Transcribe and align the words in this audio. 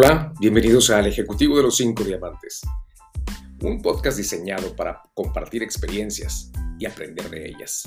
Hola, 0.00 0.32
bienvenidos 0.38 0.90
al 0.90 1.08
Ejecutivo 1.08 1.56
de 1.56 1.64
los 1.64 1.76
Cinco 1.76 2.04
Diamantes, 2.04 2.60
un 3.62 3.82
podcast 3.82 4.16
diseñado 4.16 4.76
para 4.76 5.02
compartir 5.12 5.64
experiencias 5.64 6.52
y 6.78 6.86
aprender 6.86 7.28
de 7.28 7.48
ellas, 7.48 7.82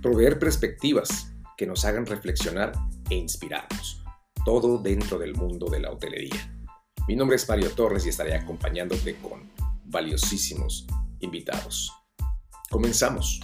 proveer 0.00 0.38
perspectivas 0.38 1.34
que 1.58 1.66
nos 1.66 1.84
hagan 1.84 2.06
reflexionar 2.06 2.72
e 3.10 3.16
inspirarnos, 3.16 4.02
todo 4.46 4.78
dentro 4.78 5.18
del 5.18 5.34
mundo 5.34 5.68
de 5.68 5.80
la 5.80 5.90
hotelería. 5.90 6.50
Mi 7.06 7.14
nombre 7.14 7.36
es 7.36 7.46
Mario 7.46 7.72
Torres 7.72 8.06
y 8.06 8.08
estaré 8.08 8.34
acompañándote 8.34 9.16
con 9.16 9.52
valiosísimos 9.84 10.86
invitados. 11.20 11.92
Comenzamos. 12.70 13.38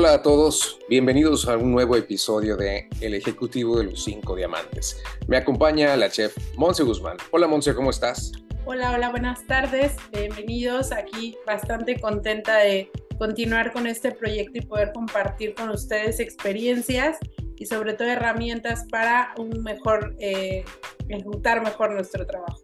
Hola 0.00 0.12
a 0.12 0.22
todos, 0.22 0.78
bienvenidos 0.88 1.48
a 1.48 1.56
un 1.56 1.72
nuevo 1.72 1.96
episodio 1.96 2.56
de 2.56 2.88
El 3.00 3.14
Ejecutivo 3.14 3.78
de 3.78 3.86
los 3.86 4.04
Cinco 4.04 4.36
Diamantes. 4.36 5.02
Me 5.26 5.36
acompaña 5.36 5.96
la 5.96 6.08
chef 6.08 6.36
Monse 6.56 6.84
Guzmán. 6.84 7.16
Hola 7.32 7.48
Monse, 7.48 7.74
¿cómo 7.74 7.90
estás? 7.90 8.30
Hola, 8.64 8.92
hola, 8.92 9.10
buenas 9.10 9.44
tardes, 9.48 9.96
bienvenidos. 10.12 10.92
Aquí 10.92 11.36
bastante 11.44 11.98
contenta 11.98 12.58
de 12.58 12.92
continuar 13.18 13.72
con 13.72 13.88
este 13.88 14.12
proyecto 14.12 14.58
y 14.58 14.60
poder 14.60 14.92
compartir 14.92 15.56
con 15.56 15.68
ustedes 15.70 16.20
experiencias 16.20 17.16
y 17.56 17.66
sobre 17.66 17.94
todo 17.94 18.06
herramientas 18.06 18.86
para 18.92 19.34
un 19.36 19.64
mejor, 19.64 20.14
eh, 20.20 20.64
ejecutar 21.08 21.60
mejor 21.60 21.90
nuestro 21.90 22.24
trabajo. 22.24 22.60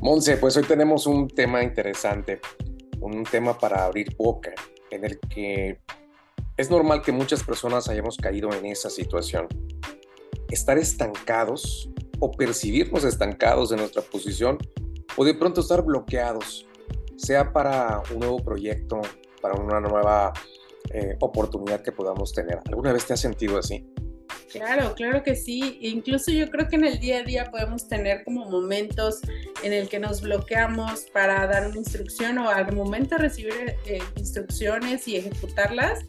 Monse, 0.00 0.38
pues 0.38 0.56
hoy 0.56 0.64
tenemos 0.64 1.06
un 1.06 1.28
tema 1.28 1.62
interesante, 1.62 2.40
un 3.00 3.22
tema 3.24 3.58
para 3.58 3.84
abrir 3.84 4.16
boca, 4.16 4.54
en 4.90 5.04
el 5.04 5.20
que 5.20 5.78
es 6.62 6.70
normal 6.70 7.02
que 7.02 7.10
muchas 7.10 7.42
personas 7.42 7.88
hayamos 7.88 8.16
caído 8.16 8.52
en 8.52 8.66
esa 8.66 8.88
situación. 8.88 9.48
Estar 10.48 10.78
estancados 10.78 11.90
o 12.20 12.30
percibirnos 12.30 13.02
estancados 13.04 13.72
en 13.72 13.78
nuestra 13.78 14.00
posición 14.02 14.58
o 15.16 15.24
de 15.24 15.34
pronto 15.34 15.60
estar 15.60 15.82
bloqueados, 15.82 16.66
sea 17.16 17.52
para 17.52 18.02
un 18.14 18.20
nuevo 18.20 18.38
proyecto, 18.38 19.02
para 19.40 19.54
una 19.54 19.80
nueva 19.80 20.32
eh, 20.90 21.16
oportunidad 21.20 21.82
que 21.82 21.90
podamos 21.90 22.32
tener. 22.32 22.60
¿Alguna 22.66 22.92
vez 22.92 23.06
te 23.06 23.14
has 23.14 23.20
sentido 23.20 23.58
así? 23.58 23.84
Claro, 24.52 24.94
claro 24.94 25.22
que 25.22 25.34
sí. 25.34 25.78
Incluso 25.80 26.30
yo 26.30 26.48
creo 26.50 26.68
que 26.68 26.76
en 26.76 26.84
el 26.84 27.00
día 27.00 27.18
a 27.18 27.22
día 27.22 27.50
podemos 27.50 27.88
tener 27.88 28.22
como 28.24 28.44
momentos 28.48 29.20
en 29.62 29.72
el 29.72 29.88
que 29.88 29.98
nos 29.98 30.20
bloqueamos 30.20 31.06
para 31.12 31.46
dar 31.46 31.66
una 31.68 31.78
instrucción 31.78 32.38
o 32.38 32.48
al 32.48 32.72
momento 32.74 33.16
recibir 33.16 33.76
eh, 33.86 33.98
instrucciones 34.16 35.08
y 35.08 35.16
ejecutarlas, 35.16 36.04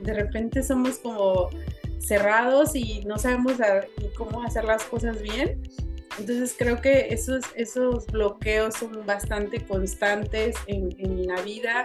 de 0.00 0.14
repente 0.14 0.62
somos 0.62 0.98
como 0.98 1.50
cerrados 1.98 2.74
y 2.74 3.02
no 3.04 3.18
sabemos 3.18 3.54
cómo 4.16 4.42
hacer 4.42 4.64
las 4.64 4.84
cosas 4.84 5.20
bien. 5.22 5.62
Entonces 6.18 6.54
creo 6.56 6.80
que 6.80 7.08
esos, 7.10 7.42
esos 7.56 8.06
bloqueos 8.06 8.74
son 8.74 9.04
bastante 9.04 9.64
constantes 9.64 10.54
en, 10.68 10.94
en, 10.98 11.26
la 11.26 11.40
vida 11.42 11.84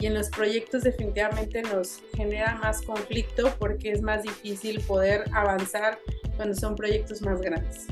y 0.00 0.06
en 0.06 0.14
los 0.14 0.30
proyectos 0.30 0.82
definitivamente 0.82 1.62
nos 1.62 2.02
genera 2.16 2.56
más 2.56 2.82
conflicto 2.82 3.52
porque 3.58 3.92
es 3.92 4.02
más 4.02 4.24
difícil 4.24 4.80
poder 4.80 5.24
avanzar 5.32 5.98
cuando 6.36 6.56
son 6.56 6.74
proyectos 6.74 7.22
más 7.22 7.40
grandes. 7.40 7.86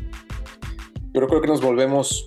Yo 1.12 1.26
creo 1.28 1.40
que 1.40 1.48
nos 1.48 1.60
volvemos, 1.60 2.26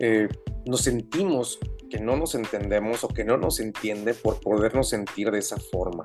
eh, 0.00 0.28
nos 0.66 0.80
sentimos 0.80 1.60
que 1.88 2.00
no 2.00 2.16
nos 2.16 2.34
entendemos 2.34 3.04
o 3.04 3.08
que 3.08 3.22
no 3.24 3.36
nos 3.36 3.60
entiende 3.60 4.14
por 4.14 4.40
podernos 4.40 4.88
sentir 4.88 5.30
de 5.30 5.38
esa 5.38 5.58
forma 5.58 6.02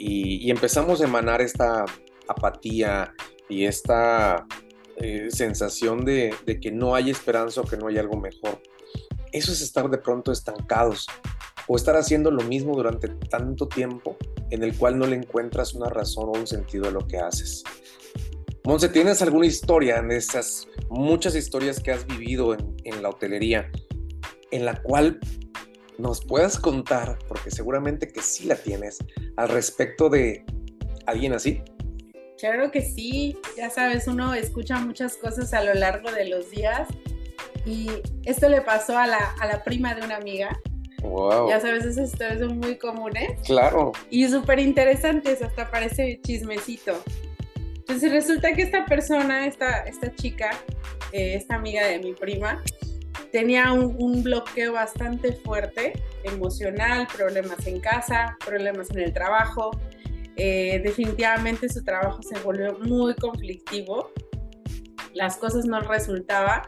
y, 0.00 0.50
empezamos 0.50 1.02
a 1.02 1.04
emanar 1.04 1.42
esta 1.42 1.84
apatía 2.26 3.12
y 3.50 3.66
esta 3.66 4.46
eh, 4.96 5.28
sensación 5.30 6.06
de, 6.06 6.34
que 6.60 6.72
no 6.72 6.94
hay 6.94 7.10
esperanza 7.10 7.60
o 7.60 7.64
que 7.64 7.76
no 7.76 7.88
hay 7.88 7.98
algo 7.98 8.18
mejor. 8.18 8.62
Eso 9.30 9.52
es 9.52 9.60
estar 9.60 9.90
de 9.90 9.98
pronto 9.98 10.32
estancados 10.32 11.06
o 11.68 11.76
estar 11.76 11.96
haciendo 11.96 12.30
lo 12.30 12.42
mismo 12.44 12.74
durante 12.74 13.08
tanto 13.08 13.68
tiempo 13.68 14.16
en 14.50 14.64
el 14.64 14.74
cual 14.76 14.98
no 14.98 15.06
le 15.06 15.16
encuentras 15.16 15.74
una 15.74 15.90
razón 15.90 16.30
o 16.30 16.38
un 16.38 16.46
sentido 16.46 16.88
a 16.88 16.90
lo 16.90 17.06
que 17.06 17.18
haces. 17.18 17.62
Monse, 18.64 18.88
¿tienes 18.88 19.20
alguna 19.20 19.46
historia 19.46 19.98
en 19.98 20.12
esas 20.12 20.66
muchas 20.88 21.34
historias 21.34 21.78
que 21.78 21.92
has 21.92 22.06
vivido 22.06 22.54
en 22.54 23.02
la 23.02 23.10
hotelería 23.10 23.70
en 24.50 24.64
la 24.64 24.80
cual 24.82 25.20
nos 26.00 26.24
puedas 26.24 26.58
contar, 26.58 27.18
porque 27.28 27.50
seguramente 27.50 28.08
que 28.08 28.22
sí 28.22 28.46
la 28.46 28.56
tienes, 28.56 28.98
al 29.36 29.48
respecto 29.48 30.08
de 30.08 30.44
alguien 31.06 31.32
así? 31.32 31.62
Claro 32.38 32.70
que 32.70 32.80
sí, 32.80 33.36
ya 33.56 33.68
sabes, 33.68 34.06
uno 34.06 34.34
escucha 34.34 34.78
muchas 34.78 35.16
cosas 35.16 35.52
a 35.52 35.62
lo 35.62 35.74
largo 35.74 36.10
de 36.10 36.28
los 36.28 36.50
días 36.50 36.88
y 37.66 37.90
esto 38.24 38.48
le 38.48 38.62
pasó 38.62 38.96
a 38.98 39.06
la, 39.06 39.34
a 39.38 39.46
la 39.46 39.62
prima 39.62 39.94
de 39.94 40.02
una 40.02 40.16
amiga. 40.16 40.58
Wow. 41.02 41.50
Ya 41.50 41.60
sabes, 41.60 41.84
esas 41.84 42.12
historias 42.12 42.40
son 42.40 42.58
muy 42.58 42.76
comunes. 42.76 43.32
Claro. 43.44 43.92
Y 44.10 44.26
súper 44.28 44.58
interesantes, 44.58 45.42
hasta 45.42 45.70
parece 45.70 46.20
chismecito. 46.22 47.02
Entonces 47.74 48.12
resulta 48.12 48.52
que 48.52 48.62
esta 48.62 48.86
persona, 48.86 49.46
esta, 49.46 49.80
esta 49.80 50.14
chica, 50.14 50.50
eh, 51.12 51.34
esta 51.34 51.56
amiga 51.56 51.86
de 51.86 51.98
mi 51.98 52.14
prima, 52.14 52.62
tenía 53.32 53.72
un, 53.72 54.22
bloqueo 54.22 54.72
bastante 54.72 55.32
fuerte, 55.32 55.92
emocional, 56.24 57.06
problemas 57.14 57.66
en 57.66 57.80
casa, 57.80 58.36
problemas 58.44 58.90
en 58.90 59.00
el 59.00 59.12
trabajo. 59.12 59.70
Eh, 60.36 60.80
definitivamente 60.82 61.68
su 61.68 61.84
trabajo 61.84 62.22
se 62.22 62.38
volvió 62.40 62.78
muy 62.78 63.14
conflictivo, 63.14 64.10
las 65.14 65.36
cosas 65.36 65.64
no 65.64 65.80
resultaban. 65.80 66.62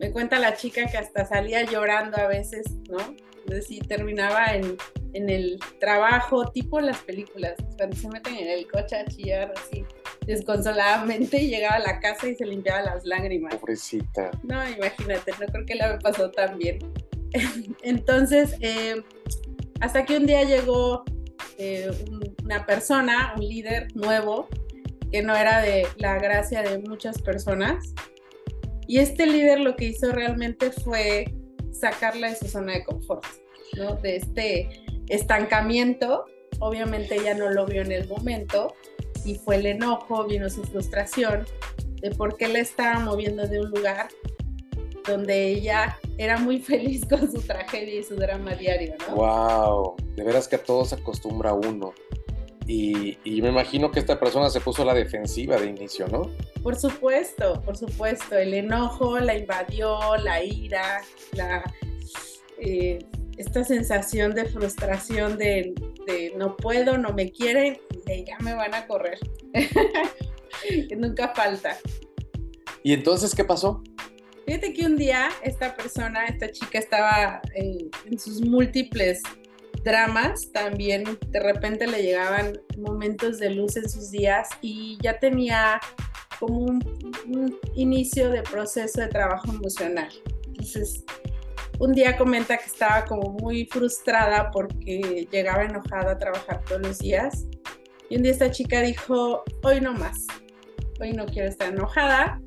Me 0.00 0.10
cuenta 0.10 0.38
la 0.38 0.56
chica 0.56 0.86
que 0.86 0.98
hasta 0.98 1.24
salía 1.24 1.62
llorando 1.62 2.16
a 2.18 2.26
veces, 2.26 2.66
¿no? 2.88 2.98
Entonces 3.38 3.66
sí 3.66 3.80
terminaba 3.80 4.54
en, 4.54 4.76
en 5.12 5.30
el 5.30 5.58
trabajo, 5.78 6.50
tipo 6.50 6.80
las 6.80 6.98
películas, 6.98 7.54
cuando 7.76 7.96
se 7.96 8.08
meten 8.08 8.36
en 8.36 8.48
el 8.48 8.66
coche 8.66 8.96
a 8.96 9.04
chillar 9.04 9.52
así 9.56 9.84
desconsoladamente 10.26 11.38
y 11.38 11.48
llegaba 11.48 11.76
a 11.76 11.80
la 11.80 12.00
casa 12.00 12.28
y 12.28 12.34
se 12.34 12.46
limpiaba 12.46 12.82
las 12.82 13.04
lágrimas. 13.04 13.56
Pobrecita. 13.56 14.30
No, 14.42 14.68
imagínate, 14.68 15.32
no 15.32 15.46
creo 15.46 15.66
que 15.66 15.74
la 15.74 15.92
me 15.92 15.98
pasó 15.98 16.30
tan 16.30 16.58
bien. 16.58 16.78
Entonces, 17.82 18.54
eh, 18.60 19.02
hasta 19.80 20.04
que 20.04 20.16
un 20.16 20.26
día 20.26 20.44
llegó 20.44 21.04
eh, 21.58 21.90
una 22.42 22.66
persona, 22.66 23.34
un 23.36 23.46
líder 23.46 23.94
nuevo, 23.94 24.48
que 25.10 25.22
no 25.22 25.36
era 25.36 25.60
de 25.60 25.86
la 25.96 26.18
gracia 26.18 26.62
de 26.62 26.78
muchas 26.78 27.20
personas. 27.22 27.94
Y 28.86 28.98
este 28.98 29.26
líder 29.26 29.60
lo 29.60 29.76
que 29.76 29.86
hizo 29.86 30.12
realmente 30.12 30.70
fue 30.70 31.32
sacarla 31.72 32.30
de 32.30 32.36
su 32.36 32.48
zona 32.48 32.72
de 32.74 32.84
confort, 32.84 33.24
¿no? 33.76 33.96
De 33.96 34.16
este 34.16 34.84
estancamiento. 35.08 36.24
Obviamente 36.60 37.16
ella 37.16 37.34
no 37.34 37.50
lo 37.50 37.66
vio 37.66 37.82
en 37.82 37.92
el 37.92 38.08
momento, 38.08 38.74
y 39.24 39.36
fue 39.36 39.56
el 39.56 39.66
enojo, 39.66 40.24
vino 40.24 40.48
su 40.50 40.62
frustración 40.64 41.44
de 42.00 42.10
por 42.10 42.36
qué 42.36 42.48
le 42.48 42.60
estaba 42.60 43.00
moviendo 43.00 43.46
de 43.46 43.60
un 43.60 43.70
lugar 43.70 44.08
donde 45.06 45.48
ella 45.48 45.98
era 46.18 46.38
muy 46.38 46.58
feliz 46.60 47.04
con 47.06 47.30
su 47.30 47.40
tragedia 47.40 48.00
y 48.00 48.02
su 48.02 48.16
drama 48.16 48.54
diario, 48.54 48.94
¿no? 49.08 49.16
¡Wow! 49.16 49.96
De 50.14 50.24
veras 50.24 50.48
que 50.48 50.56
a 50.56 50.62
todos 50.62 50.90
se 50.90 50.96
acostumbra 50.96 51.52
uno. 51.52 51.92
Y, 52.66 53.18
y, 53.24 53.42
me 53.42 53.50
imagino 53.50 53.90
que 53.90 54.00
esta 54.00 54.18
persona 54.18 54.48
se 54.48 54.58
puso 54.58 54.82
a 54.82 54.84
la 54.86 54.94
defensiva 54.94 55.58
de 55.58 55.66
inicio, 55.66 56.08
¿no? 56.08 56.30
Por 56.62 56.76
supuesto, 56.76 57.60
por 57.60 57.76
supuesto. 57.76 58.38
El 58.38 58.54
enojo 58.54 59.18
la 59.18 59.36
invadió, 59.36 60.16
la 60.16 60.42
ira, 60.42 61.02
la, 61.32 61.62
eh, 62.58 63.00
esta 63.36 63.64
sensación 63.64 64.34
de 64.34 64.44
frustración 64.46 65.36
de, 65.36 65.74
no 66.36 66.56
puedo, 66.56 66.98
no 66.98 67.12
me 67.12 67.30
quieren, 67.30 67.78
de 68.04 68.24
ya 68.24 68.38
me 68.40 68.54
van 68.54 68.74
a 68.74 68.86
correr. 68.86 69.18
que 70.88 70.96
nunca 70.96 71.32
falta. 71.34 71.76
¿Y 72.82 72.92
entonces 72.92 73.34
qué 73.34 73.44
pasó? 73.44 73.82
Fíjate 74.46 74.74
que 74.74 74.84
un 74.84 74.96
día 74.96 75.30
esta 75.42 75.74
persona, 75.74 76.26
esta 76.26 76.50
chica 76.50 76.78
estaba 76.78 77.40
en, 77.54 77.90
sus 78.18 78.42
múltiples 78.42 79.22
dramas, 79.82 80.52
también 80.52 81.18
de 81.28 81.40
repente 81.40 81.86
le 81.86 82.02
llegaban 82.02 82.60
momentos 82.76 83.38
de 83.38 83.50
luz 83.50 83.76
en 83.76 83.88
sus 83.88 84.10
días 84.10 84.48
y 84.60 84.98
ya 85.02 85.18
tenía 85.18 85.80
como 86.38 86.58
un, 86.58 87.12
un 87.26 87.58
inicio 87.74 88.30
de 88.30 88.42
proceso 88.42 89.00
de 89.00 89.08
trabajo 89.08 89.50
emocional. 89.50 90.12
Entonces, 90.46 91.04
un 91.78 91.92
día 91.92 92.16
comenta 92.16 92.56
que 92.56 92.66
estaba 92.66 93.04
como 93.04 93.30
muy 93.30 93.66
frustrada 93.66 94.50
porque 94.50 95.26
llegaba 95.30 95.64
enojada 95.64 96.12
a 96.12 96.18
trabajar 96.18 96.62
todos 96.66 96.82
los 96.82 96.98
días. 96.98 97.46
Y 98.14 98.16
un 98.16 98.22
día 98.22 98.30
esta 98.30 98.52
chica 98.52 98.80
dijo, 98.80 99.42
hoy 99.64 99.80
no 99.80 99.92
más, 99.92 100.28
hoy 101.00 101.14
no 101.14 101.26
quiero 101.26 101.48
estar 101.48 101.74
enojada, 101.74 102.40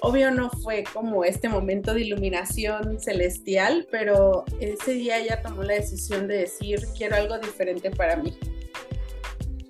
Obvio 0.00 0.30
no 0.30 0.50
fue 0.50 0.84
como 0.92 1.24
este 1.24 1.48
momento 1.48 1.94
de 1.94 2.02
iluminación 2.02 3.00
celestial, 3.00 3.88
pero 3.90 4.44
ese 4.60 4.92
día 4.92 5.16
ella 5.16 5.40
tomó 5.40 5.62
la 5.62 5.72
decisión 5.72 6.28
de 6.28 6.36
decir, 6.40 6.80
quiero 6.94 7.16
algo 7.16 7.38
diferente 7.38 7.90
para 7.90 8.16
mí. 8.16 8.36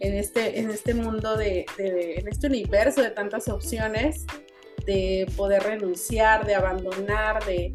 En 0.00 0.14
este, 0.14 0.58
en 0.58 0.70
este 0.70 0.92
mundo, 0.92 1.36
de, 1.36 1.66
en 1.78 2.26
este 2.26 2.48
universo 2.48 3.00
de 3.00 3.10
tantas 3.10 3.46
opciones, 3.46 4.26
de 4.86 5.30
poder 5.36 5.62
renunciar, 5.62 6.44
de 6.44 6.56
abandonar, 6.56 7.44
de 7.44 7.72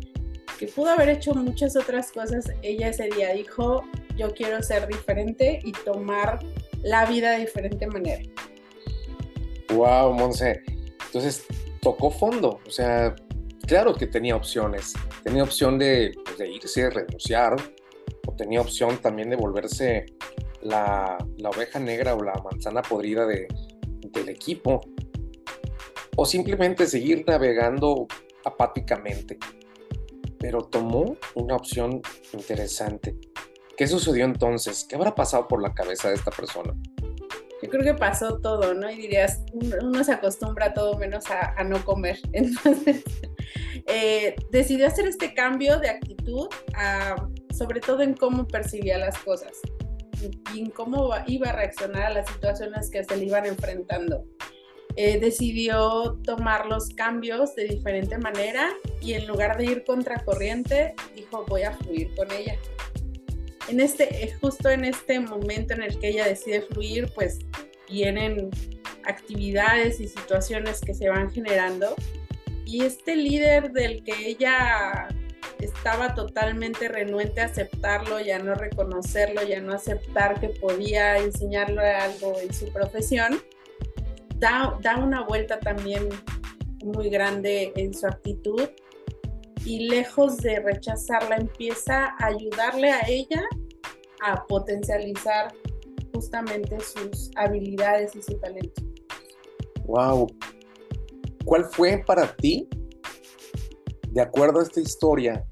que 0.59 0.67
pudo 0.67 0.89
haber 0.89 1.07
hecho 1.07 1.33
muchas 1.33 1.77
otras 1.77 2.11
cosas, 2.11 2.51
ella 2.61 2.89
ese 2.89 3.07
día 3.07 3.31
dijo, 3.31 3.85
yo 4.17 4.33
quiero 4.33 4.61
ser 4.61 4.85
diferente 4.85 5.61
y 5.63 5.71
tomar 5.71 6.39
la 6.83 7.05
vida 7.05 7.31
de 7.31 7.39
diferente 7.39 7.87
manera. 7.87 8.21
Wow, 9.73 10.13
Monse. 10.13 10.61
Entonces, 11.05 11.45
tocó 11.81 12.11
fondo, 12.11 12.59
o 12.65 12.69
sea, 12.69 13.15
claro 13.67 13.93
que 13.95 14.07
tenía 14.07 14.35
opciones, 14.35 14.93
tenía 15.23 15.43
opción 15.43 15.77
de, 15.77 16.13
pues, 16.23 16.37
de 16.37 16.49
irse, 16.49 16.89
renunciar, 16.89 17.55
o 18.27 18.35
tenía 18.35 18.61
opción 18.61 18.97
también 18.97 19.29
de 19.29 19.35
volverse 19.35 20.05
la, 20.61 21.17
oveja 21.43 21.79
negra 21.79 22.15
o 22.15 22.23
la 22.23 22.33
manzana 22.49 22.81
podrida 22.81 23.25
de, 23.25 23.47
del 24.11 24.29
equipo, 24.29 24.81
o 26.15 26.25
simplemente 26.25 26.85
seguir 26.87 27.23
navegando 27.27 28.07
apáticamente. 28.45 29.37
Pero 30.39 30.61
tomó 30.63 31.17
una 31.35 31.55
opción 31.55 32.01
interesante. 32.33 33.15
¿Qué 33.81 33.87
sucedió 33.87 34.25
entonces? 34.25 34.85
¿Qué 34.87 34.95
habrá 34.95 35.15
pasado 35.15 35.47
por 35.47 35.59
la 35.59 35.73
cabeza 35.73 36.09
de 36.09 36.13
esta 36.13 36.29
persona? 36.29 36.71
yo 37.63 37.67
creo 37.67 37.83
que 37.83 37.95
pasó 37.95 38.37
todo, 38.37 38.75
¿no? 38.75 38.87
Y 38.91 38.95
dirías, 38.95 39.41
uno 39.53 40.03
se 40.03 40.11
acostumbra 40.11 40.67
a 40.67 40.73
todo 40.75 40.99
menos 40.99 41.23
a, 41.31 41.63
no 41.63 41.83
comer. 41.83 42.19
Entonces, 42.33 43.03
eh, 43.87 44.35
decidió 44.51 44.85
hacer 44.85 45.07
este 45.07 45.33
cambio 45.33 45.79
de 45.79 45.89
actitud, 45.89 46.47
sobre 47.57 47.79
todo 47.79 48.03
en 48.03 48.13
cómo 48.13 48.47
percibía 48.47 48.99
las 48.99 49.17
cosas 49.17 49.53
y 50.53 50.59
en 50.59 50.69
cómo 50.69 51.09
iba 51.25 51.49
a 51.49 51.53
reaccionar 51.53 52.03
a 52.03 52.09
las 52.11 52.29
situaciones 52.29 52.91
que 52.91 53.03
se 53.03 53.17
le 53.17 53.25
iban 53.25 53.47
enfrentando. 53.47 54.25
Eh, 54.95 55.19
decidió 55.19 56.19
tomar 56.23 56.67
los 56.67 56.89
cambios 56.89 57.55
de 57.55 57.63
diferente 57.63 58.19
manera 58.19 58.69
y 59.01 59.13
en 59.13 59.25
lugar 59.25 59.57
de 59.57 59.65
ir 59.65 59.83
contracorriente, 59.85 60.93
dijo 61.15 61.45
voy 61.47 61.63
a 61.63 61.71
fluir 61.71 62.13
con 62.13 62.29
ella 62.31 62.59
en 63.67 63.79
este, 63.79 64.23
eh, 64.23 64.33
justo 64.39 64.69
en 64.69 64.85
este 64.85 65.19
momento 65.19 65.73
en 65.73 65.83
el 65.83 65.99
que 65.99 66.09
ella 66.09 66.27
decide 66.27 66.61
fluir, 66.61 67.11
pues 67.13 67.39
vienen 67.89 68.49
actividades 69.05 69.99
y 69.99 70.07
situaciones 70.07 70.81
que 70.81 70.93
se 70.93 71.09
van 71.09 71.31
generando. 71.31 71.95
Y 72.65 72.83
este 72.83 73.15
líder 73.15 73.71
del 73.71 74.03
que 74.03 74.13
ella 74.27 75.09
estaba 75.59 76.15
totalmente 76.15 76.87
renuente 76.87 77.41
a 77.41 77.45
aceptarlo, 77.45 78.19
ya 78.19 78.39
no 78.39 78.55
reconocerlo, 78.55 79.43
ya 79.43 79.59
no 79.61 79.73
aceptar 79.73 80.39
que 80.39 80.49
podía 80.49 81.17
enseñarle 81.17 81.91
algo 81.91 82.39
en 82.39 82.53
su 82.53 82.71
profesión, 82.71 83.41
da, 84.37 84.77
da 84.81 84.97
una 84.97 85.23
vuelta 85.23 85.59
también 85.59 86.09
muy 86.83 87.09
grande 87.09 87.73
en 87.75 87.93
su 87.93 88.07
actitud 88.07 88.69
y 89.65 89.87
lejos 89.89 90.37
de 90.37 90.59
rechazarla 90.59 91.37
empieza 91.37 92.15
a 92.19 92.27
ayudarle 92.27 92.91
a 92.91 93.01
ella 93.07 93.43
a 94.23 94.45
potencializar 94.45 95.53
justamente 96.13 96.77
sus 96.79 97.31
habilidades 97.35 98.15
y 98.15 98.21
su 98.21 98.37
talento. 98.39 98.81
Wow. 99.85 100.27
¿Cuál 101.45 101.65
fue 101.65 102.03
para 102.05 102.35
ti, 102.35 102.67
de 104.09 104.21
acuerdo 104.21 104.59
a 104.59 104.63
esta 104.63 104.79
historia, 104.79 105.45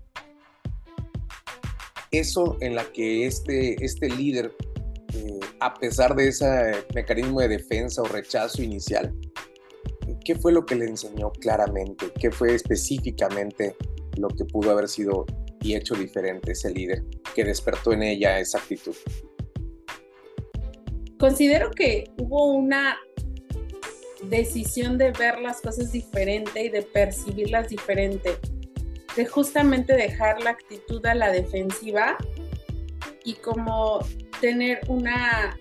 eso 2.12 2.57
en 2.62 2.75
la 2.75 2.83
que 2.91 3.25
este, 3.25 3.83
este 3.83 4.09
líder, 4.09 4.55
eh, 5.13 5.39
a 5.59 5.73
pesar 5.73 6.15
de 6.15 6.27
ese 6.27 6.45
mecanismo 6.94 7.39
de 7.41 7.50
defensa 7.50 8.01
o 8.01 8.05
rechazo 8.05 8.62
inicial, 8.62 9.15
¿qué 10.23 10.35
fue 10.35 10.51
lo 10.51 10.65
que 10.65 10.75
le 10.75 10.85
enseñó 10.85 11.31
claramente? 11.31 12.12
¿Qué 12.19 12.31
fue 12.31 12.53
específicamente 12.53 13.75
lo 14.17 14.29
que 14.29 14.45
pudo 14.45 14.71
haber 14.71 14.88
sido 14.88 15.25
y 15.61 15.75
hecho 15.75 15.95
diferente 15.95 16.53
ese 16.53 16.71
líder 16.71 17.03
que 17.35 17.44
despertó 17.44 17.94
en 17.94 18.03
ella 18.03 18.39
esa 18.39 18.59
actitud? 18.59 18.95
Considero 21.17 21.71
que 21.71 22.06
hubo 22.17 22.53
una 22.53 22.97
decisión 24.23 24.97
de 24.97 25.11
ver 25.11 25.39
las 25.39 25.61
cosas 25.61 25.91
diferente 25.91 26.63
y 26.63 26.69
de 26.69 26.81
percibirlas 26.81 27.69
diferente, 27.69 28.38
de 29.15 29.25
justamente 29.25 29.94
dejar 29.94 30.41
la 30.41 30.51
actitud 30.51 31.05
a 31.05 31.15
la 31.15 31.31
defensiva 31.31 32.17
y 33.23 33.33
como 33.35 34.00
tener 34.39 34.79
una, 34.88 35.57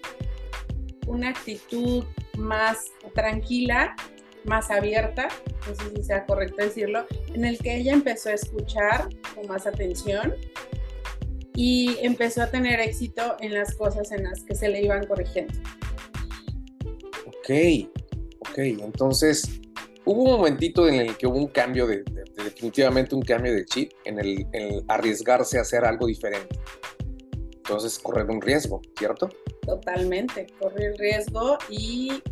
una 1.07 1.31
actitud 1.31 2.05
más 2.37 2.93
tranquila 3.15 3.95
más 4.45 4.71
abierta, 4.71 5.29
no 5.67 5.75
sé 5.75 5.97
si 5.97 6.03
sea 6.03 6.25
correcto 6.27 6.65
decirlo, 6.65 7.07
en 7.35 7.45
el 7.45 7.59
que 7.59 7.77
ella 7.77 7.93
empezó 7.93 8.31
a 8.31 8.35
escuchar 8.35 9.09
con 9.35 9.47
más 9.47 9.67
atención 9.67 10.35
y 11.55 11.97
empezó 12.03 12.43
a 12.43 12.51
tener 12.51 12.81
éxito 12.81 13.37
en 13.41 13.55
las 13.55 13.75
cosas 13.75 14.13
en 14.13 14.25
las 14.25 14.43
que 14.45 14.55
se 14.55 14.69
le 14.69 14.83
iban 14.83 15.07
corrigiendo. 15.07 15.55
Ok, 17.27 17.51
ok, 18.39 18.59
entonces 18.59 19.61
hubo 20.05 20.23
un 20.23 20.31
momentito 20.31 20.89
en 20.89 20.95
el 20.95 21.17
que 21.17 21.27
hubo 21.27 21.37
un 21.37 21.49
cambio 21.49 21.87
de, 21.87 22.05
definitivamente 22.45 23.15
un 23.15 23.23
cambio 23.23 23.53
de 23.53 23.65
chip 23.65 23.93
en 24.05 24.19
el, 24.19 24.47
en 24.53 24.75
el 24.75 24.85
arriesgarse 24.89 25.59
a 25.59 25.63
hacer 25.63 25.85
algo 25.85 26.07
diferente. 26.07 26.59
Entonces 27.57 27.99
correr 27.99 28.31
un 28.31 28.41
riesgo, 28.41 28.81
¿cierto? 28.97 29.29
Totalmente, 29.67 30.47
correr 30.59 30.97
riesgo 30.97 31.59
y 31.69 32.23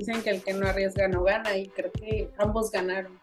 Dicen 0.00 0.22
que 0.22 0.30
el 0.30 0.42
que 0.42 0.54
no 0.54 0.66
arriesga 0.66 1.08
no 1.08 1.22
gana 1.24 1.58
y 1.58 1.68
creo 1.68 1.92
que 1.92 2.30
ambos 2.38 2.70
ganaron. 2.70 3.20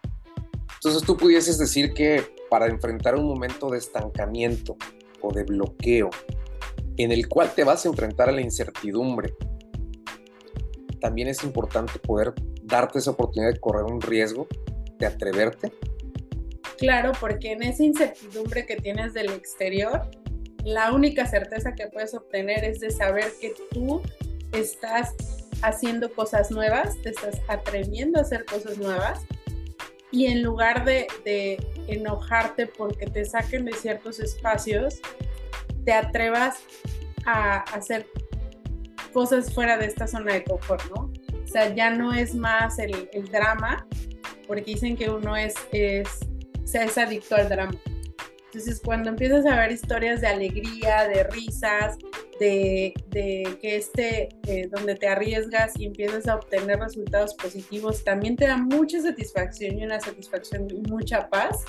Entonces 0.74 1.02
tú 1.02 1.16
pudieses 1.16 1.58
decir 1.58 1.92
que 1.92 2.22
para 2.48 2.66
enfrentar 2.66 3.16
un 3.16 3.26
momento 3.26 3.68
de 3.68 3.78
estancamiento 3.78 4.76
o 5.20 5.32
de 5.32 5.42
bloqueo 5.42 6.08
en 6.96 7.10
el 7.10 7.28
cual 7.28 7.52
te 7.52 7.64
vas 7.64 7.84
a 7.84 7.88
enfrentar 7.88 8.28
a 8.28 8.32
la 8.32 8.42
incertidumbre, 8.42 9.34
también 11.00 11.26
es 11.26 11.42
importante 11.42 11.98
poder 11.98 12.32
darte 12.62 13.00
esa 13.00 13.10
oportunidad 13.10 13.54
de 13.54 13.58
correr 13.58 13.82
un 13.82 14.00
riesgo, 14.00 14.46
de 15.00 15.06
atreverte. 15.06 15.72
Claro, 16.76 17.10
porque 17.18 17.50
en 17.50 17.64
esa 17.64 17.82
incertidumbre 17.82 18.66
que 18.66 18.76
tienes 18.76 19.14
del 19.14 19.32
exterior, 19.32 20.02
la 20.62 20.92
única 20.92 21.26
certeza 21.26 21.74
que 21.74 21.88
puedes 21.88 22.14
obtener 22.14 22.62
es 22.62 22.78
de 22.78 22.92
saber 22.92 23.32
que 23.40 23.52
tú 23.72 24.00
estás 24.52 25.16
haciendo 25.62 26.12
cosas 26.12 26.50
nuevas, 26.50 26.96
te 27.02 27.10
estás 27.10 27.40
atreviendo 27.48 28.18
a 28.18 28.22
hacer 28.22 28.44
cosas 28.44 28.78
nuevas 28.78 29.20
y 30.10 30.26
en 30.26 30.42
lugar 30.42 30.84
de, 30.84 31.06
enojarte 31.86 32.66
porque 32.66 33.06
te 33.06 33.24
saquen 33.24 33.64
de 33.64 33.72
ciertos 33.72 34.20
espacios, 34.20 35.00
te 35.84 35.92
atrevas 35.92 36.58
a 37.24 37.60
hacer 37.74 38.06
cosas 39.12 39.52
fuera 39.52 39.78
de 39.78 39.86
esta 39.86 40.06
zona 40.06 40.34
de 40.34 40.44
confort, 40.44 40.82
¿no? 40.94 41.10
O 41.42 41.46
sea, 41.46 41.74
ya 41.74 41.90
no 41.90 42.12
es 42.12 42.34
más 42.34 42.78
el, 42.78 43.08
drama, 43.30 43.86
porque 44.46 44.72
dicen 44.72 44.96
que 44.96 45.08
uno 45.08 45.34
es, 45.34 45.54
es, 45.72 46.08
se 46.64 46.84
es 46.84 46.98
adicto 46.98 47.36
al 47.36 47.48
drama. 47.48 47.78
Entonces, 48.46 48.80
cuando 48.84 49.10
empiezas 49.10 49.46
a 49.46 49.56
ver 49.56 49.72
historias 49.72 50.20
de 50.20 50.26
alegría, 50.26 51.08
de 51.08 51.24
risas, 51.24 51.96
de, 52.38 52.94
que 53.60 53.76
este, 53.76 54.28
eh, 54.46 54.68
donde 54.70 54.94
te 54.94 55.08
arriesgas 55.08 55.78
y 55.78 55.86
empiezas 55.86 56.26
a 56.28 56.36
obtener 56.36 56.78
resultados 56.78 57.34
positivos, 57.34 58.04
también 58.04 58.36
te 58.36 58.46
da 58.46 58.56
mucha 58.56 59.00
satisfacción 59.00 59.78
y 59.78 59.84
una 59.84 60.00
satisfacción 60.00 60.68
y 60.70 60.80
mucha 60.88 61.28
paz. 61.28 61.64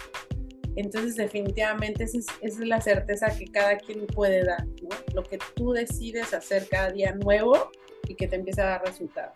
Entonces, 0.75 1.15
definitivamente 1.15 2.03
esa 2.03 2.19
es, 2.41 2.59
la 2.59 2.79
certeza 2.79 3.27
que 3.37 3.45
cada 3.45 3.77
quien 3.77 4.05
puede 4.07 4.43
dar. 4.43 4.65
Lo 5.13 5.23
que 5.23 5.39
tú 5.55 5.73
decides 5.73 6.33
hacer 6.33 6.67
cada 6.69 6.91
día 6.91 7.13
nuevo 7.15 7.69
y 8.07 8.15
que 8.15 8.27
te 8.27 8.35
empieza 8.35 8.63
a 8.63 8.69
dar 8.69 8.85
resultados. 8.85 9.33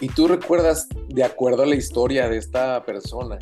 ¿Y 0.00 0.08
tú 0.08 0.28
recuerdas, 0.28 0.88
de 1.08 1.24
acuerdo 1.24 1.62
a 1.62 1.66
la 1.66 1.74
historia 1.74 2.28
de 2.28 2.36
esta 2.36 2.84
persona, 2.84 3.38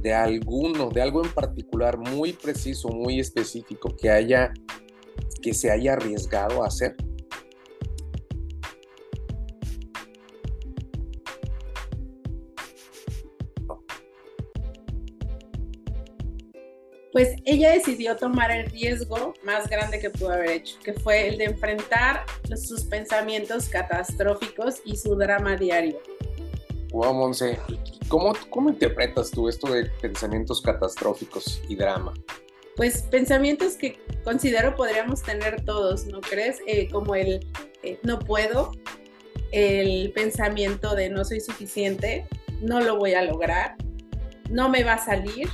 de 0.00 0.14
alguno, 0.14 0.88
de 0.90 1.02
algo 1.02 1.22
en 1.24 1.30
particular 1.30 1.98
muy 1.98 2.32
preciso, 2.32 2.88
muy 2.88 3.20
específico 3.20 3.94
que 3.96 4.10
haya, 4.10 4.52
que 5.42 5.54
se 5.54 5.70
haya 5.70 5.94
arriesgado 5.94 6.62
a 6.62 6.66
hacer? 6.66 6.96
Pues 17.12 17.34
ella 17.44 17.72
decidió 17.72 18.16
tomar 18.16 18.50
el 18.52 18.70
riesgo 18.70 19.34
más 19.42 19.68
grande 19.68 19.98
que 19.98 20.10
pudo 20.10 20.30
haber 20.30 20.50
hecho, 20.50 20.76
que 20.84 20.92
fue 20.92 21.28
el 21.28 21.38
de 21.38 21.44
enfrentar 21.44 22.24
sus 22.56 22.84
pensamientos 22.84 23.68
catastróficos 23.68 24.80
y 24.84 24.96
su 24.96 25.16
drama 25.16 25.56
diario 25.56 25.98
Wow, 26.92 27.14
Monse. 27.14 27.58
¿Cómo, 28.08 28.32
¿Cómo 28.48 28.70
interpretas 28.70 29.30
tú 29.30 29.48
esto 29.48 29.72
de 29.72 29.84
pensamientos 30.00 30.60
catastróficos 30.60 31.62
y 31.68 31.76
drama? 31.76 32.12
Pues 32.76 33.02
pensamientos 33.02 33.74
que 33.74 33.98
considero 34.24 34.74
podríamos 34.74 35.22
tener 35.22 35.64
todos, 35.64 36.06
¿no 36.06 36.20
crees? 36.20 36.60
Eh, 36.66 36.88
como 36.90 37.14
el 37.14 37.46
eh, 37.82 37.98
no 38.02 38.18
puedo, 38.18 38.72
el 39.52 40.12
pensamiento 40.12 40.94
de 40.94 41.10
no 41.10 41.24
soy 41.24 41.40
suficiente, 41.40 42.26
no 42.60 42.80
lo 42.80 42.96
voy 42.96 43.14
a 43.14 43.22
lograr, 43.22 43.76
no 44.50 44.68
me 44.68 44.84
va 44.84 44.94
a 44.94 45.04
salir, 45.04 45.48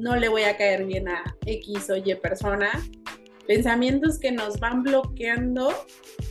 no 0.00 0.16
le 0.16 0.28
voy 0.28 0.42
a 0.42 0.56
caer 0.56 0.84
bien 0.84 1.08
a 1.08 1.22
X 1.46 1.90
o 1.90 1.96
Y 1.96 2.14
persona. 2.16 2.70
Pensamientos 3.46 4.18
que 4.18 4.30
nos 4.30 4.60
van 4.60 4.82
bloqueando 4.82 5.72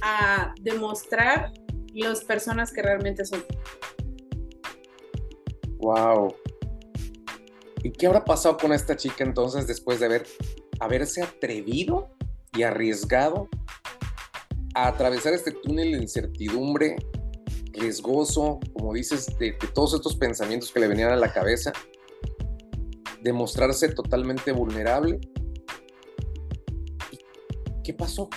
a 0.01 0.53
demostrar 0.61 1.51
las 1.93 2.23
personas 2.23 2.71
que 2.71 2.83
realmente 2.83 3.25
son. 3.25 3.43
Wow. 5.79 6.35
¿Y 7.87 7.91
qué 7.93 8.05
habrá 8.05 8.25
pasado 8.25 8.57
con 8.57 8.73
esta 8.73 8.97
chica 8.97 9.23
entonces 9.23 9.65
después 9.65 10.01
de 10.01 10.07
haber, 10.07 10.25
haberse 10.81 11.21
atrevido 11.21 12.09
y 12.53 12.63
arriesgado 12.63 13.47
a 14.75 14.89
atravesar 14.89 15.33
este 15.33 15.53
túnel 15.53 15.93
de 15.93 15.99
incertidumbre, 15.99 16.97
riesgoso, 17.71 18.59
como 18.73 18.93
dices, 18.93 19.39
de, 19.39 19.53
todos 19.73 19.93
estos 19.93 20.17
pensamientos 20.17 20.69
que 20.73 20.81
le 20.81 20.89
venían 20.89 21.13
a 21.13 21.15
la 21.15 21.31
cabeza, 21.31 21.71
demostrarse 23.21 23.87
totalmente 23.87 24.51
vulnerable. 24.51 25.21
¿Qué 27.85 27.93
pasó? 27.93 28.29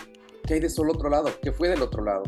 ¿Qué 0.46 0.54
hay 0.54 0.60
de 0.60 0.70
solo 0.70 0.92
otro 0.92 1.10
lado? 1.10 1.28
¿Qué 1.42 1.50
fue 1.50 1.70
del 1.70 1.82
otro 1.82 2.04
lado? 2.04 2.22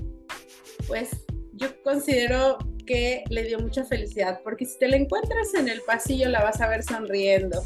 Pues 0.88 1.09
yo 1.52 1.69
considero 1.85 2.59
que 2.87 3.25
le 3.29 3.45
dio 3.45 3.59
mucha 3.59 3.85
felicidad, 3.85 4.41
porque 4.43 4.67
si 4.67 4.79
te 4.79 4.89
la 4.89 4.97
encuentras 4.97 5.55
en 5.55 5.69
el 5.69 5.81
pasillo 5.83 6.29
la 6.29 6.43
vas 6.43 6.61
a 6.61 6.69
ver 6.69 6.83
sonriendo, 6.83 7.62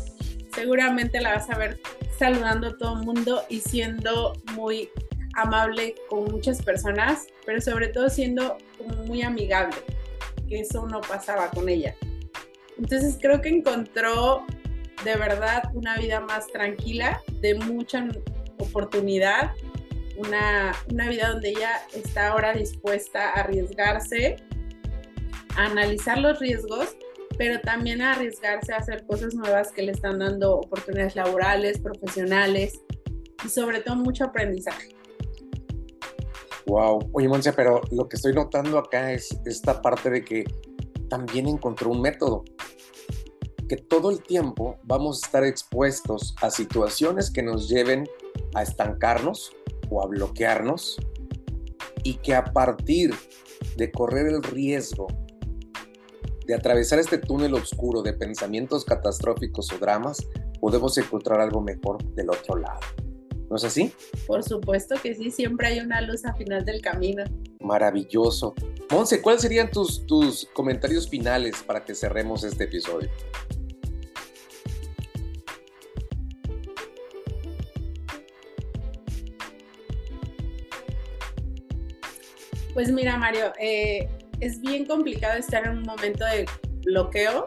seguramente 0.54 1.20
la 1.20 1.34
vas 1.34 1.50
a 1.50 1.58
ver 1.58 1.80
saludando 2.18 2.68
a 2.68 2.76
todo 2.76 3.00
el 3.00 3.06
mundo 3.06 3.42
y 3.48 3.60
siendo 3.60 4.32
muy 4.54 4.88
amable 5.34 5.94
con 6.08 6.24
muchas 6.24 6.62
personas, 6.62 7.26
pero 7.44 7.60
sobre 7.60 7.88
todo 7.88 8.08
siendo 8.08 8.56
muy 9.06 9.22
amigable, 9.22 9.76
que 10.48 10.60
eso 10.60 10.86
no 10.86 11.00
pasaba 11.00 11.50
con 11.50 11.68
ella. 11.68 11.94
Entonces 12.78 13.18
creo 13.20 13.40
que 13.40 13.50
encontró 13.50 14.46
de 15.04 15.16
verdad 15.16 15.64
una 15.74 15.96
vida 15.98 16.20
más 16.20 16.46
tranquila, 16.48 17.22
de 17.40 17.54
mucha 17.54 18.08
oportunidad, 18.58 19.52
una, 20.16 20.74
una 20.90 21.08
vida 21.08 21.28
donde 21.28 21.50
ella 21.50 21.82
está 21.94 22.28
ahora 22.28 22.54
dispuesta 22.54 23.30
a 23.30 23.40
arriesgarse, 23.40 24.36
analizar 25.56 26.18
los 26.18 26.38
riesgos, 26.38 26.96
pero 27.38 27.60
también 27.60 28.02
a 28.02 28.12
arriesgarse 28.12 28.72
a 28.72 28.78
hacer 28.78 29.06
cosas 29.06 29.34
nuevas 29.34 29.72
que 29.72 29.82
le 29.82 29.92
están 29.92 30.18
dando 30.18 30.56
oportunidades 30.56 31.16
laborales, 31.16 31.78
profesionales 31.78 32.80
y 33.44 33.48
sobre 33.48 33.80
todo 33.80 33.96
mucho 33.96 34.24
aprendizaje. 34.24 34.96
Wow. 36.66 37.10
Oye, 37.12 37.28
Monse, 37.28 37.52
pero 37.52 37.80
lo 37.92 38.08
que 38.08 38.16
estoy 38.16 38.32
notando 38.32 38.78
acá 38.78 39.12
es 39.12 39.38
esta 39.44 39.80
parte 39.80 40.10
de 40.10 40.24
que 40.24 40.44
también 41.08 41.46
encontró 41.46 41.90
un 41.90 42.00
método. 42.00 42.44
Que 43.68 43.76
todo 43.76 44.10
el 44.10 44.20
tiempo 44.22 44.78
vamos 44.82 45.22
a 45.22 45.26
estar 45.26 45.44
expuestos 45.44 46.34
a 46.40 46.50
situaciones 46.50 47.30
que 47.30 47.42
nos 47.42 47.68
lleven 47.68 48.08
a 48.54 48.62
estancarnos 48.62 49.52
o 49.90 50.02
a 50.02 50.06
bloquearnos 50.06 50.96
y 52.02 52.14
que 52.14 52.34
a 52.34 52.44
partir 52.44 53.14
de 53.76 53.90
correr 53.90 54.26
el 54.26 54.42
riesgo 54.42 55.06
de 56.46 56.54
atravesar 56.54 56.98
este 56.98 57.18
túnel 57.18 57.54
oscuro 57.54 58.02
de 58.02 58.12
pensamientos 58.12 58.84
catastróficos 58.84 59.72
o 59.72 59.78
dramas, 59.78 60.26
podemos 60.60 60.96
encontrar 60.98 61.40
algo 61.40 61.60
mejor 61.60 62.02
del 62.14 62.30
otro 62.30 62.56
lado. 62.56 62.80
¿No 63.50 63.56
es 63.56 63.64
así? 63.64 63.92
Por 64.26 64.42
supuesto 64.42 64.96
que 65.02 65.14
sí, 65.14 65.30
siempre 65.30 65.68
hay 65.68 65.80
una 65.80 66.00
luz 66.00 66.24
al 66.24 66.36
final 66.36 66.64
del 66.64 66.80
camino. 66.80 67.24
Maravilloso. 67.60 68.54
Monse, 68.90 69.22
¿cuáles 69.22 69.42
serían 69.42 69.70
tus, 69.70 70.04
tus 70.06 70.48
comentarios 70.52 71.08
finales 71.08 71.62
para 71.64 71.84
que 71.84 71.94
cerremos 71.94 72.42
este 72.44 72.64
episodio? 72.64 73.08
Pues 82.74 82.92
mira, 82.92 83.16
Mario, 83.16 83.52
eh, 83.58 84.06
es 84.40 84.60
bien 84.60 84.84
complicado 84.84 85.38
estar 85.38 85.66
en 85.66 85.78
un 85.78 85.82
momento 85.82 86.24
de 86.24 86.46
bloqueo 86.84 87.46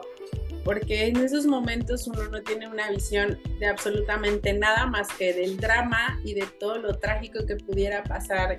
porque 0.64 1.06
en 1.06 1.16
esos 1.16 1.46
momentos 1.46 2.06
uno 2.06 2.28
no 2.28 2.42
tiene 2.42 2.68
una 2.68 2.90
visión 2.90 3.38
de 3.58 3.66
absolutamente 3.66 4.52
nada 4.52 4.86
más 4.86 5.08
que 5.18 5.32
del 5.32 5.56
drama 5.56 6.20
y 6.24 6.34
de 6.34 6.46
todo 6.58 6.78
lo 6.78 6.98
trágico 6.98 7.46
que 7.46 7.56
pudiera 7.56 8.02
pasar 8.04 8.56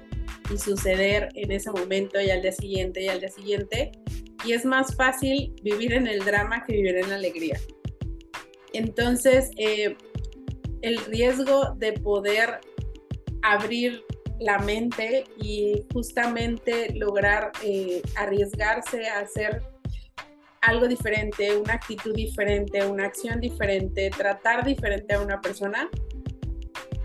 y 0.51 0.57
suceder 0.57 1.29
en 1.35 1.51
ese 1.51 1.69
momento 1.71 2.19
y 2.19 2.29
al 2.31 2.41
día 2.41 2.51
siguiente 2.51 3.03
y 3.03 3.07
al 3.07 3.19
día 3.19 3.29
siguiente. 3.29 3.91
Y 4.43 4.53
es 4.53 4.65
más 4.65 4.95
fácil 4.95 5.53
vivir 5.61 5.93
en 5.93 6.07
el 6.07 6.25
drama 6.25 6.63
que 6.65 6.73
vivir 6.73 6.97
en 6.97 7.09
la 7.09 7.15
alegría. 7.15 7.59
Entonces, 8.73 9.51
eh, 9.57 9.95
el 10.81 10.97
riesgo 11.05 11.75
de 11.77 11.93
poder 11.93 12.59
abrir 13.43 14.03
la 14.41 14.57
mente 14.57 15.25
y 15.37 15.85
justamente 15.93 16.93
lograr 16.95 17.51
eh, 17.63 18.01
arriesgarse 18.17 19.07
a 19.07 19.19
hacer 19.19 19.61
algo 20.61 20.87
diferente, 20.87 21.55
una 21.57 21.73
actitud 21.73 22.13
diferente, 22.13 22.83
una 22.85 23.05
acción 23.05 23.39
diferente, 23.39 24.09
tratar 24.09 24.65
diferente 24.65 25.13
a 25.13 25.21
una 25.21 25.39
persona, 25.41 25.89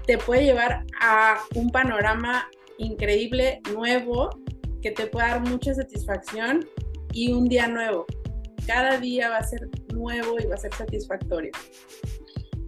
te 0.07 0.17
puede 0.17 0.45
llevar 0.45 0.85
a 1.01 1.39
un 1.55 1.71
panorama 1.71 2.49
increíble, 2.79 3.61
nuevo, 3.73 4.31
que 4.81 4.91
te 4.91 5.07
puede 5.07 5.29
dar 5.29 5.41
mucha 5.43 5.75
satisfacción 5.75 6.67
y 7.13 7.33
un 7.33 7.49
día 7.49 7.69
nuevo. 7.69 8.07
Cada 8.67 8.99
día 8.99 9.29
va 9.29 9.39
a 9.39 9.45
ser 9.45 9.69
nuevo 9.93 10.39
y 10.41 10.47
va 10.47 10.55
a 10.55 10.59
ser 10.59 10.73
satisfactorio. 10.73 11.53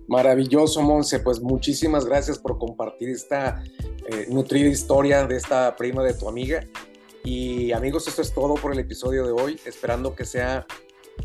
Maravilloso, 0.09 0.81
Monse. 0.81 1.21
Pues 1.21 1.41
muchísimas 1.41 2.07
gracias 2.07 2.39
por 2.39 2.59
compartir 2.59 3.11
esta 3.11 3.63
eh, 4.07 4.27
nutrida 4.31 4.69
historia 4.69 5.27
de 5.27 5.37
esta 5.37 5.77
prima 5.77 6.03
de 6.03 6.15
tu 6.15 6.29
amiga. 6.29 6.67
Y 7.25 7.73
amigos, 7.73 8.09
esto 8.09 8.23
es 8.23 8.33
todo 8.33 8.55
por 8.55 8.73
el 8.73 8.79
episodio 8.79 9.27
de 9.27 9.33
hoy, 9.33 9.61
esperando 9.67 10.15
que 10.15 10.25
sea 10.25 10.67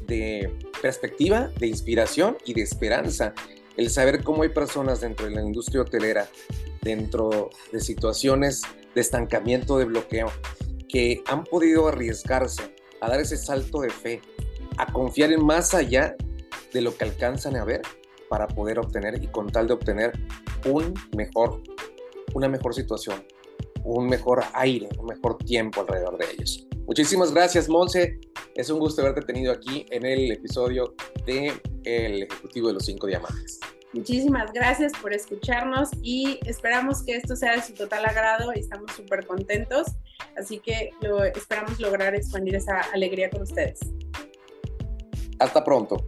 de 0.06 0.54
perspectiva, 0.82 1.50
de 1.60 1.68
inspiración 1.68 2.38
y 2.46 2.54
de 2.54 2.62
esperanza. 2.62 3.34
El 3.78 3.90
saber 3.90 4.22
cómo 4.22 4.44
hay 4.44 4.50
personas 4.50 5.00
dentro 5.00 5.28
de 5.28 5.32
la 5.32 5.42
industria 5.42 5.84
hotelera, 5.84 6.28
dentro 6.82 7.52
de 7.72 7.80
situaciones 7.80 8.64
de 8.94 9.00
estancamiento, 9.00 9.78
de 9.78 9.86
bloqueo, 9.86 10.30
que 10.90 11.24
han 11.28 11.46
podido 11.46 11.88
arriesgarse 11.88 12.76
a 13.00 13.08
dar 13.08 13.22
ese 13.22 13.38
salto 13.38 13.80
de 13.80 13.90
fe, 13.90 14.22
a 14.78 14.92
confiar 14.92 15.32
en 15.32 15.46
más 15.46 15.74
allá 15.74 16.18
de 16.74 16.82
lo 16.82 16.98
que 16.98 17.06
alcanzan 17.06 17.56
a 17.56 17.64
ver 17.64 17.82
para 18.34 18.48
poder 18.48 18.80
obtener 18.80 19.24
y 19.24 19.28
con 19.28 19.48
tal 19.52 19.68
de 19.68 19.74
obtener 19.74 20.12
un 20.66 20.92
mejor, 21.16 21.62
una 22.34 22.50
mejor 22.50 22.74
situación, 22.74 23.24
un 23.84 24.08
mejor 24.08 24.44
aire, 24.54 24.90
un 24.98 25.06
mejor 25.06 25.38
tiempo 25.38 25.82
alrededor 25.82 26.18
de 26.18 26.32
ellos. 26.32 26.68
Muchísimas 26.88 27.32
gracias, 27.32 27.70
Monse. 27.70 28.20
Es 28.56 28.72
un 28.72 28.80
gusto 28.80 29.04
haberte 29.04 29.22
tenido 29.22 29.54
aquí 29.54 29.86
en 29.92 30.04
el 30.04 30.32
episodio 30.32 30.96
de 31.28 31.54
El 31.84 32.24
Ejecutivo 32.24 32.70
de 32.70 32.74
los 32.74 32.86
Cinco 32.86 33.06
Diamantes. 33.06 33.60
Muchísimas 33.94 34.52
gracias 34.52 34.94
por 35.00 35.14
escucharnos 35.14 35.92
y 36.02 36.40
esperamos 36.48 37.04
que 37.04 37.18
esto 37.18 37.36
sea 37.36 37.56
de 37.56 37.62
su 37.62 37.76
total 37.76 38.04
agrado 38.04 38.52
y 38.56 38.62
estamos 38.62 38.94
súper 38.94 39.28
contentos. 39.28 39.90
Así 40.36 40.58
que 40.58 40.90
lo, 41.04 41.24
esperamos 41.24 41.80
lograr 41.80 42.16
expandir 42.16 42.56
esa 42.56 42.80
alegría 42.96 43.30
con 43.30 43.44
ustedes. 43.44 43.80
Hasta 45.38 45.64
pronto. 45.64 46.04